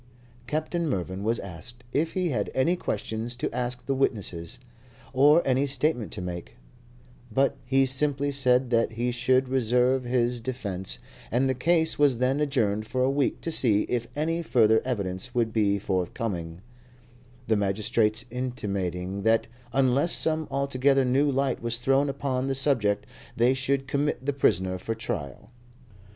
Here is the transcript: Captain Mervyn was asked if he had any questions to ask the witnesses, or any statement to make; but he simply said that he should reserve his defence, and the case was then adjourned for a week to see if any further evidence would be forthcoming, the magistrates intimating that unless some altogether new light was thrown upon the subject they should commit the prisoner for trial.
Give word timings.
Captain 0.47 0.89
Mervyn 0.89 1.23
was 1.23 1.37
asked 1.37 1.83
if 1.93 2.13
he 2.13 2.29
had 2.29 2.49
any 2.55 2.75
questions 2.75 3.35
to 3.35 3.53
ask 3.55 3.85
the 3.85 3.93
witnesses, 3.93 4.57
or 5.13 5.43
any 5.45 5.67
statement 5.67 6.11
to 6.11 6.21
make; 6.23 6.55
but 7.31 7.55
he 7.67 7.85
simply 7.85 8.31
said 8.31 8.71
that 8.71 8.93
he 8.93 9.11
should 9.11 9.47
reserve 9.47 10.03
his 10.03 10.39
defence, 10.39 10.97
and 11.29 11.47
the 11.47 11.53
case 11.53 11.99
was 11.99 12.17
then 12.17 12.39
adjourned 12.39 12.87
for 12.87 13.03
a 13.03 13.11
week 13.11 13.41
to 13.41 13.51
see 13.51 13.83
if 13.83 14.07
any 14.15 14.41
further 14.41 14.81
evidence 14.83 15.35
would 15.35 15.53
be 15.53 15.77
forthcoming, 15.77 16.61
the 17.45 17.55
magistrates 17.55 18.25
intimating 18.31 19.21
that 19.21 19.45
unless 19.71 20.13
some 20.13 20.47
altogether 20.49 21.05
new 21.05 21.29
light 21.29 21.61
was 21.61 21.77
thrown 21.77 22.09
upon 22.09 22.47
the 22.47 22.55
subject 22.55 23.05
they 23.37 23.53
should 23.53 23.87
commit 23.87 24.25
the 24.25 24.33
prisoner 24.33 24.79
for 24.79 24.95
trial. 24.95 25.51